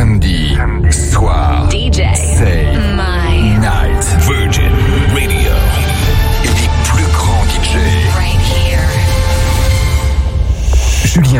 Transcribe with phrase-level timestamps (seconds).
[0.00, 1.68] samedi, samedi soir.
[1.68, 2.00] DJ.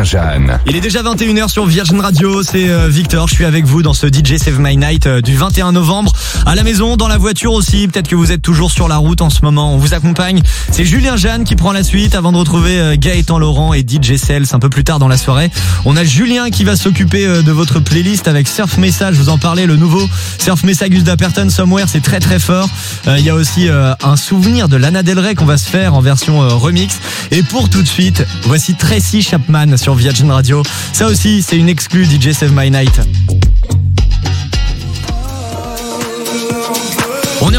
[0.02, 0.58] Jeanne.
[0.66, 3.94] Il est déjà 21h sur Virgin Radio, c'est euh, Victor, je suis avec vous dans
[3.94, 6.12] ce DJ Save My Night euh, du 21 novembre.
[6.44, 9.22] À la maison, dans la voiture aussi, peut-être que vous êtes toujours sur la route
[9.22, 10.42] en ce moment, on vous accompagne.
[10.72, 14.16] C'est Julien Jeanne qui prend la suite avant de retrouver euh, Gaëtan Laurent et DJ
[14.16, 15.52] Cells un peu plus tard dans la soirée.
[15.84, 19.66] On a Julien qui va s'occuper de votre playlist avec Surf Message, vous en parlez,
[19.66, 20.02] le nouveau
[20.38, 22.68] Surf Message d'Aperton Somewhere, c'est très très fort.
[23.06, 26.00] Il y a aussi un souvenir de Lana Del Rey qu'on va se faire en
[26.00, 26.98] version remix.
[27.30, 30.62] Et pour tout de suite, voici Tracy Chapman sur Virgin Radio.
[30.92, 33.00] Ça aussi, c'est une exclue DJ Save My Night.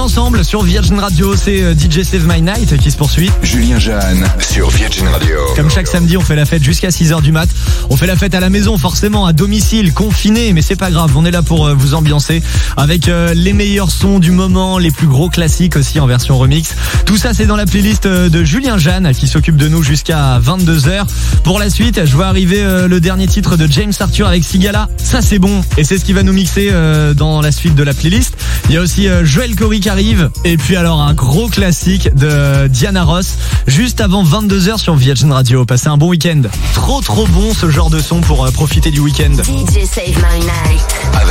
[0.02, 3.30] Ensemble sur Virgin Radio, c'est euh, DJ Save My Night qui se poursuit.
[3.44, 5.38] Julien Jeanne sur Virgin Radio.
[5.56, 7.48] Comme chaque samedi, on fait la fête jusqu'à 6h du mat.
[7.90, 11.16] On fait la fête à la maison, forcément, à domicile, confiné, mais c'est pas grave,
[11.16, 12.42] on est là pour euh, vous ambiancer
[12.78, 16.74] avec euh, les meilleurs sons du moment, les plus gros classiques aussi en version remix.
[17.06, 21.06] Tout ça, c'est dans la playlist de Julien Jeanne qui s'occupe de nous jusqu'à 22h.
[21.44, 24.90] Pour la suite, je vois arriver le dernier titre de James Arthur avec Sigala.
[24.98, 26.72] Ça, c'est bon et c'est ce qui va nous mixer
[27.16, 28.36] dans la suite de la playlist.
[28.70, 30.32] Il y a aussi Joël qui arrive.
[30.46, 35.66] Et puis alors un gros classique de Diana Ross juste avant 22h sur Virgin Radio.
[35.66, 36.44] Passez un bon week-end.
[36.74, 39.34] Trop trop bon ce genre de son pour euh, profiter du week-end.
[39.44, 40.96] DJ Save My Night.
[41.22, 41.31] Avec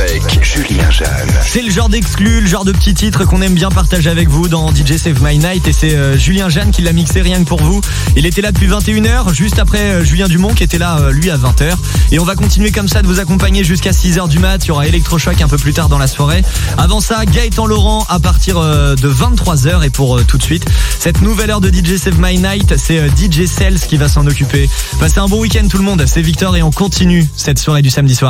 [1.53, 4.47] C'est le genre d'exclu, le genre de petit titre qu'on aime bien partager avec vous
[4.47, 5.67] dans DJ Save My Night.
[5.67, 7.81] Et c'est euh, Julien Jeanne qui l'a mixé rien que pour vous.
[8.15, 11.35] Il était là depuis 21h, juste après euh, Julien Dumont qui était là lui à
[11.35, 11.73] 20h.
[12.13, 14.63] Et on va continuer comme ça de vous accompagner jusqu'à 6h du mat.
[14.63, 16.41] Il y aura Electrochoc un peu plus tard dans la soirée.
[16.77, 20.65] Avant ça, Gaëtan Laurent à partir euh, de 23h et pour euh, tout de suite
[20.99, 24.25] cette nouvelle heure de DJ Save My Night c'est euh, DJ Cells qui va s'en
[24.27, 27.81] occuper passez un bon week-end tout le monde c'est Victor et on continue cette soirée
[27.81, 28.29] du samedi soir